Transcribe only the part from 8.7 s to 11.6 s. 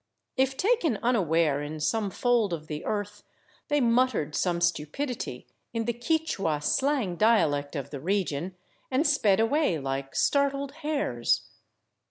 and sped away like startled hares.